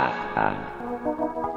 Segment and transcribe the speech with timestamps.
[0.00, 1.47] ああ。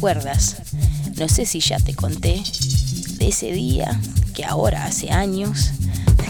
[0.00, 2.40] No sé si ya te conté
[3.16, 4.00] de ese día
[4.32, 5.72] que ahora hace años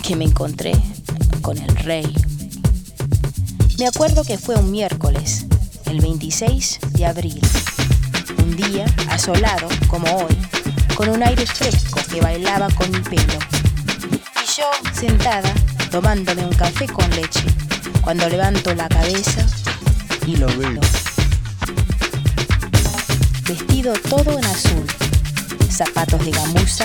[0.02, 0.72] que me encontré
[1.42, 2.11] con el rey.
[3.78, 5.44] Me acuerdo que fue un miércoles,
[5.85, 7.40] el 26 de abril,
[8.42, 10.37] un día asolado como hoy,
[10.94, 13.38] con un aire fresco que bailaba con mi pelo.
[14.35, 14.64] Y yo
[14.98, 15.52] sentada
[15.90, 17.44] tomándome un café con leche,
[18.00, 19.46] cuando levanto la cabeza
[20.26, 20.81] y lo veo
[23.49, 24.85] vestido todo en azul,
[25.71, 26.85] zapatos de gamuza,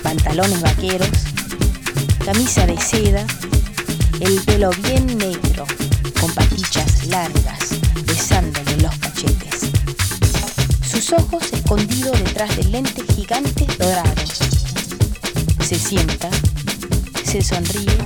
[0.00, 1.08] pantalones vaqueros,
[2.24, 3.26] camisa de seda,
[4.20, 5.66] el pelo bien negro,
[6.20, 7.70] con patillas largas,
[8.06, 9.70] besándole los cachetes.
[10.88, 14.38] Sus ojos escondidos detrás de lentes gigantes dorados.
[15.64, 16.30] Se sienta,
[17.24, 17.98] se sonríe,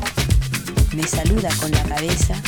[0.94, 2.40] me saluda con la cabeza